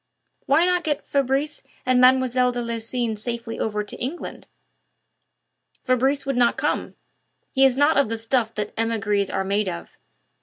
"Why 0.47 0.65
not 0.65 0.83
get 0.83 1.05
Fabrice 1.05 1.61
and 1.85 2.01
Mlle. 2.01 2.51
de 2.51 2.59
Lucines 2.63 3.19
safely 3.21 3.59
over 3.59 3.83
to 3.83 3.95
England?" 4.01 4.47
"Fabrice 5.83 6.25
would 6.25 6.35
not 6.37 6.57
come. 6.57 6.95
He 7.51 7.65
is 7.65 7.77
not 7.77 7.97
of 7.97 8.09
the 8.09 8.17
stuff 8.17 8.51
that 8.55 8.73
emigres 8.75 9.29
are 9.29 9.43
made 9.43 9.69
of. 9.69 9.99